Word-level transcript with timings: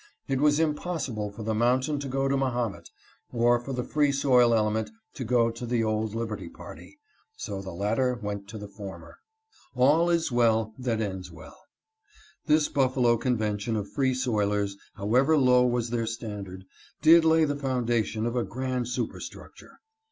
It 0.27 0.41
was 0.41 0.59
impossible 0.59 1.29
for 1.29 1.43
the 1.43 1.53
mountain 1.53 1.99
to 1.99 2.07
go 2.07 2.27
to 2.27 2.35
Mahomet, 2.35 2.89
or 3.31 3.59
for 3.59 3.71
the 3.71 3.83
Free 3.83 4.11
Soil 4.11 4.51
element 4.55 4.89
to 5.13 5.23
go 5.23 5.51
to 5.51 5.63
the 5.63 5.83
old 5.83 6.15
Liberty 6.15 6.49
party; 6.49 6.97
so 7.37 7.61
the 7.61 7.69
latter 7.69 8.15
went 8.15 8.47
to 8.47 8.57
the 8.57 8.67
former. 8.67 9.19
"All 9.75 10.09
is 10.09 10.31
well 10.31 10.73
that 10.79 11.01
ends 11.01 11.31
well." 11.31 11.65
This 12.47 12.67
Buffalo 12.67 13.15
convention 13.15 13.75
of 13.75 13.91
free 13.91 14.15
soilers, 14.15 14.71
however 14.95 15.37
low 15.37 15.67
was 15.67 15.91
their 15.91 16.07
standard, 16.07 16.65
did 17.03 17.23
lay 17.23 17.45
the 17.45 17.55
foundation 17.55 18.25
of 18.25 18.35
a 18.35 18.43
grand 18.43 18.87
superstructure. 18.87 19.81